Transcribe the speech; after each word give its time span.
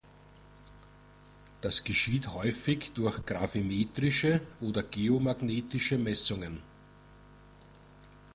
Das 1.61 1.83
geschieht 1.83 2.29
häufig 2.33 2.91
durch 2.95 3.23
gravimetrische 3.23 4.41
oder 4.59 4.81
geomagnetische 4.81 5.99
Messungen. 5.99 6.63